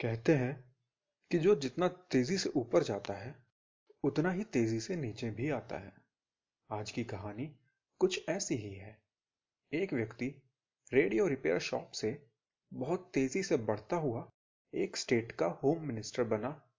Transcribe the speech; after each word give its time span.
कहते 0.00 0.34
हैं 0.34 0.74
कि 1.30 1.38
जो 1.38 1.54
जितना 1.54 1.88
तेज़ी 1.88 2.38
से 2.38 2.48
ऊपर 2.48 2.82
जाता 2.82 3.14
है, 3.14 3.34
उतना 4.04 4.30
ही 4.30 4.44
तेज़ी 4.44 4.80
से 4.80 4.96
नीचे 4.96 5.30
भी 5.30 5.50
आता 5.50 5.78
है। 5.78 5.92
आज 6.70 6.90
की 6.90 7.04
कहानी 7.04 7.46
कुछ 8.00 8.28
ऐसी 8.28 8.54
ही 8.54 8.74
है। 8.74 8.96
एक 9.72 9.92
व्यक्ति 9.92 10.42
रेडियो 10.92 11.26
रिपेयर 11.26 11.58
शॉप 11.58 11.90
से 11.90 12.26
बहुत 12.74 13.10
तेज़ी 13.14 13.42
से 13.42 13.56
बढ़ता 13.56 13.96
हुआ 13.96 14.30
एक 14.74 14.96
स्टेट 14.96 15.32
का 15.32 15.46
होम 15.46 15.82
मिनिस्टर 15.82 16.24
बना 16.24 16.70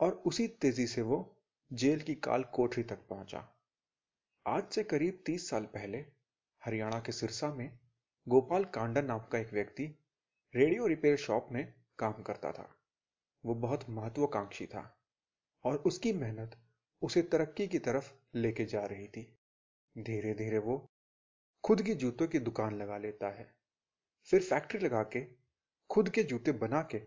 और 0.00 0.12
उसी 0.12 0.48
तेज़ी 0.48 0.86
से 0.86 1.02
वो 1.02 1.36
जेल 1.72 2.00
की 2.00 2.14
काल 2.14 2.42
कोठरी 2.42 2.82
तक 2.82 3.06
पहुँचा। 3.08 3.48
आज 4.46 4.68
से 4.70 4.84
करीब 4.84 5.22
तीस 5.26 5.50
साल 5.50 5.64
पहले 5.64 6.04
हरियाणा 6.62 7.00
के 7.00 7.12
सिरसा 7.12 7.54
में 7.54 7.78
गोपाल 8.28 8.64
कांडा 8.64 9.00
नाम 9.00 9.20
का 9.20 9.38
एक 9.38 9.52
व्यक्ति 9.52 9.94
रेडियो 10.54 10.86
रिपेयर 10.86 11.16
शॉप 11.16 11.48
में 11.52 11.74
काम 11.98 12.12
करता 12.12 12.52
था। 12.52 12.78
वो 13.44 13.54
बहुत 13.54 13.88
महत्वाकांक्षी 13.88 14.66
था 14.66 14.98
और 15.64 15.76
उसकी 15.76 16.12
मेहनत 16.12 16.56
उसे 17.02 17.22
तरक्की 17.22 17.68
की 17.68 17.78
तरफ़ 17.78 18.12
लेके 18.34 18.64
जा 18.64 18.84
रही 18.84 19.08
थी। 19.08 19.38
धीरे 19.98 20.34
धीरे 20.34 20.58
वो 20.58 20.90
खुद 21.64 21.82
की 21.82 21.94
जूतों 21.94 22.28
की 22.28 22.38
दुकान 22.38 22.74
लगा 22.74 22.98
लेता 22.98 23.28
है। 23.28 23.54
फिर 24.24 24.42
फैक्ट्री 24.42 24.78
लगा 24.78 25.02
के, 25.02 25.26
खुद 25.90 26.10
के 26.10 26.22
जूते 26.22 26.52
बना 26.52 26.82
के 26.82 26.98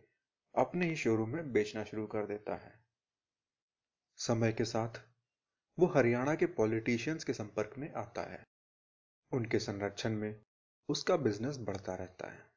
अपने 0.56 0.86
ही 0.86 0.96
शोरूम 0.96 1.30
में 1.30 1.52
बेचना 1.52 1.84
शुरू 1.84 2.08
कर 2.08 2.26
देता 2.26 2.56
है। 2.56 2.80
समय 4.18 4.54
के 4.54 4.66
साथ 4.66 5.02
वो 5.80 5.86
हरियाणा 5.86 6.36
के 6.36 6.46
पॉलिटिशियंस 6.46 7.24
के 7.24 7.34
संपर्क 7.34 7.76
में 7.78 7.94
आता 7.94 8.22
है। 8.22 8.44
उनके 9.32 9.60
संरक्षण 9.60 10.10
में 10.10 10.42
उसका 10.90 11.18
बिज़नेस 11.18 11.58
बढ़ता 11.58 11.96
रहता 11.96 12.28
है। 12.28 12.52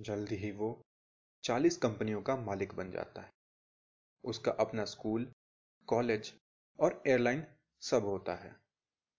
जल्दी 0.00 0.36
ही 0.36 0.50
वो 0.50 0.82
40 1.44 1.76
कंपनियों 1.76 2.22
का 2.22 2.36
मालिक 2.36 2.74
बन 2.74 2.90
जाता 2.90 3.22
है। 3.22 3.32
उसका 4.24 4.52
अपना 4.52 4.84
स्कूल, 4.84 5.32
कॉलेज 5.88 6.32
और 6.78 7.02
एयरलाइन 7.06 7.44
सब 7.80 8.04
होता 8.04 8.34
है। 8.34 8.56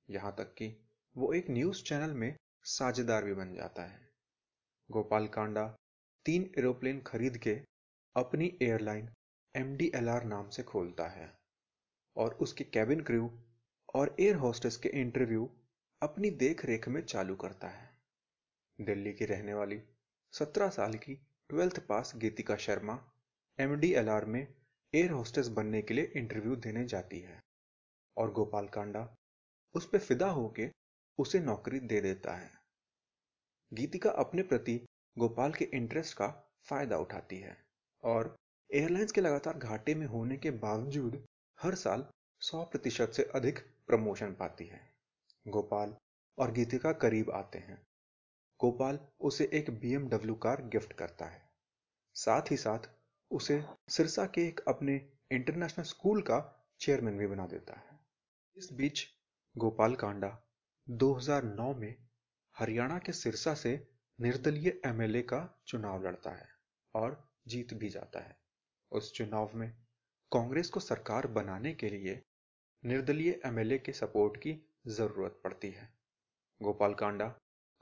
यहाँ 0.10 0.36
तक 0.38 0.54
कि 0.54 0.88
वो 1.18 1.34
एक 1.34 1.50
न्यूज़ 1.50 1.84
चैनल 1.84 2.14
में 2.14 2.36
साझेदार 2.64 3.24
भी 3.24 3.34
बन 3.34 3.54
जाता 3.54 3.84
है। 3.84 4.10
गोपाल 4.92 5.28
कांडा 5.28 5.78
तीन 6.26 6.50
एरोप्लेन 6.58 7.02
खरीद 7.02 7.38
के 7.38 7.56
अपनी 8.16 8.58
एयरलाइन 8.62 9.10
एमडीएलआर 9.56 10.24
नाम 10.24 10.50
से 10.50 10.64
खोलता 10.64 11.08
है 11.08 11.38
और 12.18 12.34
उसके 12.34 12.64
कैबिन 12.64 13.02
क्रू 13.02 13.40
और 13.96 14.16
एयर 14.20 14.36
होस्टेस 14.36 14.78
के 14.78 14.90
इंटरव्यू 14.90 15.50
अपनी 16.02 16.30
देख 16.30 16.66
रेख 16.66 16.88
में 16.88 17.02
चालू 17.02 17.36
करता 17.36 17.68
है। 17.68 17.90
दिल्ली 18.82 19.14
की 19.14 19.26
रहने 19.26 19.54
वाली 19.54 19.82
सत्रह 20.34 20.70
साल 20.70 20.94
की 20.94 21.28
twelfth 21.50 21.80
pass 21.80 22.12
Geetika 22.16 22.56
Sharma 22.56 23.12
MDLR 23.60 24.26
में 24.26 24.48
एयर 24.94 25.12
होस्टेस 25.12 25.48
बनने 25.48 25.82
के 25.82 25.94
लिए 25.94 26.12
इंटरव्यू 26.16 26.56
देने 26.56 26.86
जाती 26.86 27.20
है। 27.20 27.44
और 28.18 28.32
गोपाल 28.32 28.68
कांडा, 28.68 29.16
उस 29.74 29.90
पर 29.90 30.00
फिदा 30.00 30.30
होके 30.30 30.70
उसे 31.18 31.40
नौकरी 31.40 31.80
दे 31.80 32.02
देता 32.02 32.36
है। 32.36 32.52
गीतिका 33.74 34.10
अपने 34.10 34.44
प्रति 34.44 34.86
गोपाल 35.18 35.54
के 35.54 35.66
इंटरेस्ट 35.66 36.18
का 36.18 36.28
फ़ायदा 36.64 36.98
उठाती 36.98 37.38
है 37.38 37.58
और 38.04 38.36
एयरलाइंस 38.74 39.12
के 39.12 39.22
लगातार 39.22 39.58
घाटे 39.58 39.96
में 39.96 40.06
होने 40.06 40.38
के 40.38 40.52
बावजूद 40.52 41.26
हर 41.62 41.76
साल 41.76 42.06
100 42.42 42.64
प्रतिशत 42.64 43.12
से 43.12 43.24
अधिक 43.24 43.60
प्रमोशन 43.88 44.34
पाती 44.34 44.66
है। 44.66 44.94
गोपाल 45.48 45.96
और 46.38 46.52
गीतिका 46.52 46.92
करीब 46.92 47.32
आते 47.32 47.60
हैं। 47.60 47.82
गोपाल 48.60 49.00
उसे 49.20 49.50
एक 49.54 49.70
बीएमडब्ल्यू 49.80 50.36
कार 50.36 50.62
गिफ्ट 50.64 50.94
करता 50.94 51.26
है। 51.26 51.42
साथ 52.16 52.52
ही 52.52 52.58
साथ 52.58 52.80
उसे 53.32 53.64
सिरसा 53.90 54.26
के 54.26 54.48
एक 54.48 54.60
अपने 54.68 54.96
इंटरनेशनल 55.32 55.86
स्कूल 55.86 56.22
का 56.22 56.38
चेयरमैन 56.80 57.18
भी 57.18 57.28
बना 57.28 57.48
देता 57.48 57.74
है। 57.74 58.00
इस 58.56 58.70
बीच 58.74 59.06
गोपाल 59.56 59.96
कांडा 59.96 60.30
2009 60.88 61.74
में 61.74 61.96
हरियाणा 62.56 63.00
के 63.00 63.12
सिरसा 63.12 63.54
से 63.54 63.76
निर्दलीय 64.20 64.82
एमएलए 64.86 65.22
का 65.22 65.64
चुनाव 65.68 66.04
लड़ता 66.04 66.32
है 66.32 66.48
और 66.96 67.32
जीत 67.48 67.74
भी 67.74 67.90
जाता 67.90 68.20
है। 68.20 68.38
उस 68.92 69.14
चुनाव 69.14 69.52
में 69.56 69.70
कांग्रेस 70.32 70.70
को 70.70 70.80
सरकार 70.80 71.28
बनाने 71.28 71.74
के 71.74 71.90
लिए 71.90 72.22
निर्दलीय 72.84 73.40
एमएलए 73.46 73.78
के 73.78 73.92
सपोर्ट 73.92 74.38
की 74.38 74.60
ज़रूरत 74.88 75.42
पड़ती 75.44 75.70
है। 75.70 75.94
गोपाल 76.62 76.94
कांडा 76.94 77.34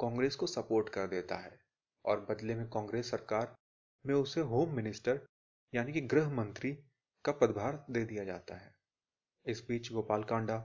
कांग्रेस 0.01 0.35
को 0.35 0.47
सपोर्ट 0.47 0.89
कर 0.89 1.07
देता 1.07 1.35
है 1.35 1.59
और 2.05 2.25
बदले 2.29 2.55
में 2.55 2.67
कांग्रेस 2.69 3.11
सरकार 3.11 3.55
में 4.05 4.13
उसे 4.15 4.41
होम 4.41 4.75
मिनिस्टर 4.75 5.19
यानी 5.73 5.93
कि 5.93 6.01
गृह 6.01 6.29
मंत्री 6.29 6.71
का 7.25 7.31
पदभार 7.31 7.85
दे 7.89 8.03
दिया 8.05 8.23
जाता 8.23 8.55
है। 8.55 8.73
इस 9.45 9.63
बीच 9.67 9.91
गोपाल 9.91 10.23
कांडा 10.23 10.57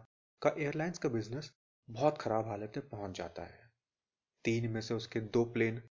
का 0.42 0.54
एयरलाइंस 0.58 0.98
का 0.98 1.08
बिज़नेस 1.08 1.52
बहुत 1.88 2.18
खराब 2.18 2.48
हालत 2.48 2.72
में 2.76 2.88
पहुँच 2.88 3.16
जाता 3.18 3.42
है। 3.42 3.70
तीन 4.44 4.70
में 4.70 4.80
से 4.80 4.94
उसके 4.94 5.20
दो 5.20 5.44
प्लेन 5.44 5.82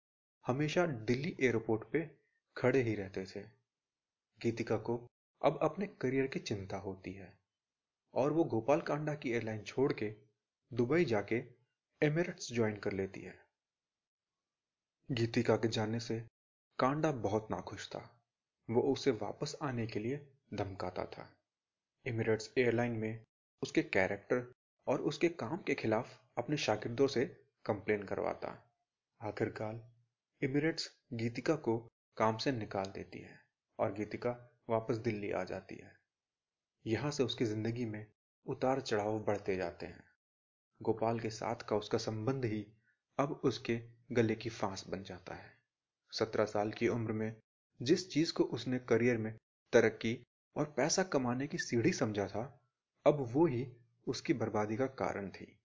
हमेशा 0.46 0.86
दिल्ली 0.86 1.36
एयरपोर्ट 1.42 1.84
पे 1.92 2.10
खड़े 2.56 2.82
ही 2.82 2.96
रहते 2.96 3.26
थे। 3.26 3.42
गीतिका 4.40 4.78
को 4.78 4.98
अब 5.42 5.60
अपने 5.62 5.88
करियर 6.02 6.28
की 6.28 6.40
चिंता 6.40 6.78
होती 6.78 7.14
है 7.14 7.34
और 8.14 8.34
वो 8.34 8.44
गोपाल 8.44 8.82
कांडा 8.82 9.14
की 9.16 9.32
एयरलाइन 9.32 9.62
छोड़ 9.64 9.92
के 9.94 10.14
दुबई 10.72 11.06
जाके 11.06 11.40
एमिरेट्स 12.02 12.52
ज्वाइन 12.54 12.76
कर 12.76 12.92
लेती 12.92 13.22
है। 13.22 13.34
गीतिका 15.10 15.56
के 15.56 15.68
जाने 15.68 16.00
से 16.00 16.20
कांडा 16.80 17.12
बहुत 17.12 17.48
नाखुश 17.52 17.88
था। 17.90 18.00
वो 18.70 18.82
उसे 18.82 19.12
वापस 19.12 19.56
आने 19.64 19.86
के 19.88 20.00
लिए 20.00 20.18
धमकाता 20.54 21.06
था। 21.06 21.30
एमिरेट्स 22.06 22.52
एयरलाइन 22.58 22.92
में 22.92 23.24
उसके 23.62 23.84
कैरेक्टर 23.84 24.54
और 24.88 25.02
उसके 25.02 25.30
काम 25.30 25.58
के 25.58 25.76
खिलाफ 25.76 26.20
अपने 26.38 26.58
शागिर्दों 26.58 27.08
से 27.08 27.26
कंप्लेन 27.66 28.04
करवाता। 28.04 28.50
आखिरकार 29.22 29.82
इमिरेट्स 30.42 30.90
गीतिका 31.14 31.56
को 31.56 31.78
काम 32.18 32.38
से 32.38 32.52
निकाल 32.52 32.86
देती 32.86 33.20
है 33.20 33.40
और 33.80 33.94
गीतिका 33.94 34.32
वापस 34.70 34.98
दिल्ली 34.98 35.32
आ 35.32 35.44
जाती 35.44 35.76
है। 35.76 35.94
यहाँ 36.86 37.12
से 37.12 37.24
उसकी 37.24 37.46
ज़िंदगी 37.46 37.86
में 37.86 38.06
उतार 38.46 38.82
चढ़ाव 38.82 39.20
बढ़ते 39.20 39.56
जाते 39.56 39.86
हैं। 39.86 40.15
गोपाल 40.82 41.20
के 41.20 41.30
साथ 41.30 41.56
का 41.56 41.76
उसका 41.76 41.98
संबंध 41.98 42.46
ही 42.46 42.68
अब 43.20 43.42
उसके 43.44 43.82
गले 44.12 44.36
की 44.36 44.50
फांस 44.50 44.86
बन 44.88 45.04
जाता 45.04 45.36
है। 45.36 45.58
सत्रह 46.12 46.46
साल 46.46 46.72
की 46.72 46.88
उम्र 46.88 47.12
में 47.12 47.36
जिस 47.82 48.10
चीज़ 48.10 48.34
को 48.34 48.44
उसने 48.44 48.80
करियर 48.80 49.18
में 49.18 49.38
तरक्की 49.74 50.24
और 50.56 50.66
पैसा 50.66 51.04
कमाने 51.04 51.48
की 51.48 51.58
सीढ़ी 51.58 51.94
समझा 51.94 52.28
था, 52.28 52.62
अब 53.06 53.18
वो 53.20 53.46
ही 53.46 53.74
उसकी 54.08 54.34
बर्बादी 54.34 54.78
का 54.78 54.86
कारण 54.86 55.30
थी। 55.30 55.60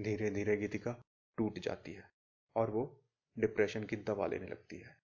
धीरे 0.00 0.30
धीरे 0.30 0.56
गीतिका 0.56 1.02
टूट 1.36 1.58
जाती 1.58 1.92
है 1.92 2.10
और 2.56 2.70
वो 2.70 3.00
डिप्रेशन 3.38 3.84
की 3.84 3.96
दवा 3.96 4.26
लेने 4.26 4.46
लगती 4.46 4.78
है। 4.78 4.98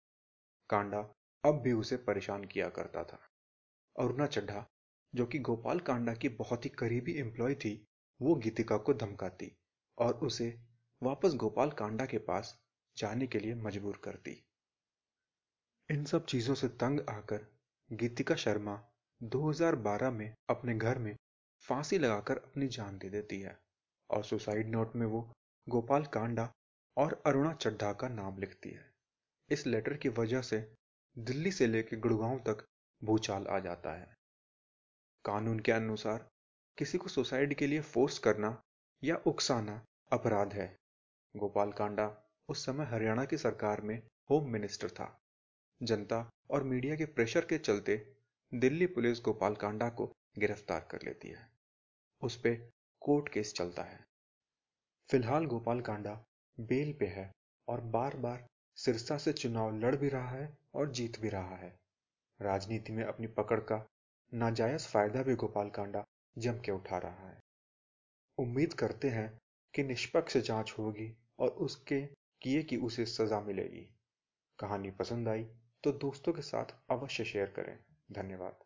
कांडा 0.71 1.15
अब 1.45 1.61
भी 1.61 1.73
उसे 1.73 1.97
परेशान 1.97 2.45
किया 2.45 2.69
करता 2.69 3.05
था। 3.05 3.21
अरुणा 3.99 4.27
चड्ढा, 4.27 4.67
जो 5.15 5.27
कि 5.27 5.39
गोपाल 5.39 5.81
कांडा 5.81 6.15
की 6.15 6.29
बहुत 6.29 6.65
ही 6.65 6.71
करीबी 6.71 7.13
एम्प्लॉय 7.13 7.55
थी 7.55 7.89
वो 8.23 8.35
गीतिका 8.35 8.77
को 8.77 8.95
धमकाती 8.95 9.57
और 9.99 10.15
उसे 10.15 10.61
वापस 11.03 11.35
गोपाल 11.35 11.71
कांडा 11.71 12.07
के 12.07 12.19
पास 12.19 12.59
जाने 12.97 13.27
के 13.27 13.39
लिए 13.39 13.55
मजबूर 13.55 14.01
करती। 14.05 14.45
इन 15.91 16.05
सब 16.05 16.27
चीज़ों 16.27 16.55
से 16.55 16.69
तंग 16.69 17.01
आकर 17.09 17.47
गीतिका 17.93 18.35
शर्मा 18.35 18.85
2012 19.23 20.11
में 20.11 20.35
अपने 20.51 20.77
घर 20.79 20.99
में 20.99 21.17
फांसी 21.69 21.99
लगाकर 21.99 22.37
अपनी 22.37 22.69
जान 22.69 22.99
दे 22.99 23.11
देती 23.11 23.41
है 23.41 23.59
और 24.11 24.25
सुसाइड 24.25 24.69
नोट 24.69 24.97
में 24.97 25.07
वो 25.07 25.33
गोपाल 25.69 26.05
कांडा 26.05 26.53
और 26.97 27.23
अरुणा 27.27 27.53
चड्ढा 27.53 27.93
का 27.93 28.09
नाम 28.09 28.39
लिखती 28.39 28.71
है। 28.71 28.93
इस 29.51 29.67
लेटर 29.67 29.97
की 29.97 30.09
वजह 30.09 30.43
से 30.43 30.75
दिल्ली 31.19 31.53
से 31.53 31.67
लेकर 31.67 31.97
गुड़गांव 31.97 32.39
तक 32.39 32.67
भूचाल 33.05 33.47
आ 33.47 33.59
जाता 33.59 33.93
है। 33.93 34.17
कानून 35.25 35.61
के 35.61 35.73
अनुसार 35.73 36.29
किसी 36.79 36.99
को 36.99 37.09
सुसाइड 37.09 37.55
के 37.55 37.67
लिए 37.67 37.81
फोर्स 37.81 38.19
करना 38.19 38.63
या 39.03 39.17
उकसाना 39.27 39.81
अपराध 40.13 40.53
है। 40.53 40.67
गोपाल 41.35 41.73
कांडा 41.73 42.07
उस 42.49 42.65
समय 42.67 42.85
हरियाणा 42.85 43.25
की 43.25 43.37
सरकार 43.39 43.81
में 43.81 43.97
होम 44.31 44.49
मिनिस्टर 44.51 44.91
था। 44.91 45.07
जनता 45.81 46.19
और 46.51 46.63
मीडिया 46.63 46.97
के 46.97 47.05
प्रेशर 47.05 47.45
के 47.45 47.59
चलते 47.59 47.97
दिल्ली 48.53 48.87
पुलिस 48.87 49.21
गोपाल 49.21 49.55
कांडा 49.55 49.89
को 49.89 50.07
गिरफ़्तार 50.39 50.87
कर 50.91 51.03
लेती 51.05 51.29
है। 51.29 51.47
उस 52.23 52.37
पर 52.37 52.71
कोर्ट 53.03 53.29
केस 53.29 53.53
चलता 53.55 53.83
है। 53.83 53.99
फ़िलहाल 55.11 55.47
गोपाल 55.47 55.81
कांडा 55.81 56.25
बेल 56.59 56.93
पे 56.93 57.07
है 57.07 57.31
और 57.69 57.81
बार 57.91 58.17
बार 58.17 58.47
सिरसा 58.79 59.19
से 59.19 59.33
चुनाव 59.33 59.79
लड़ 59.79 59.95
भी 59.97 60.09
रहा 60.09 60.29
है 60.29 60.57
और 60.75 60.91
जीत 60.93 61.21
भी 61.21 61.29
रहा 61.29 61.57
है। 61.57 61.75
राजनीति 62.41 62.93
में 62.93 63.05
अपनी 63.05 63.27
पकड़ 63.27 63.61
का 63.61 63.85
नाजायज 64.33 64.87
फ़ायदा 64.87 65.23
भी 65.23 65.35
गोपाल 65.35 65.71
कांडा 65.71 66.05
जम 66.39 66.61
के 66.61 66.73
उठा 66.73 66.99
रहा 66.99 67.29
है। 67.29 67.41
उम्मीद 68.39 68.73
करते 68.73 69.09
हैं 69.09 69.39
कि 69.75 69.83
निष्पक्ष 69.83 70.37
जाँच 70.37 70.75
होगी 70.79 71.17
और 71.39 71.49
उसके 71.49 72.03
किए 72.43 72.63
की 72.63 72.77
उसे 72.77 73.07
सजा 73.07 73.41
मिलेगी। 73.41 73.89
कहानी 74.59 74.91
पसंद 74.91 75.29
आई 75.29 75.45
तो 75.85 75.93
दोस्तों 75.93 76.33
के 76.33 76.43
साथ 76.43 76.65
अवश्य 76.91 77.25
शेयर 77.25 77.47
करें। 77.47 77.79
धन्यवाद। 78.13 78.59